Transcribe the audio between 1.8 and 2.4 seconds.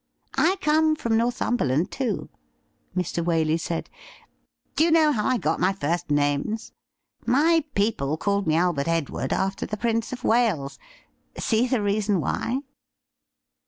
too,'